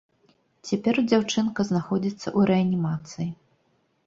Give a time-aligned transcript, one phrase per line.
[0.69, 3.29] Цяпер дзяўчынка знаходзіцца ў рэанімацыі.